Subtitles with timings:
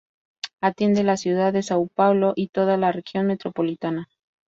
[0.61, 4.09] Atiende la ciudad de São Paulo y toda la región metropolitana.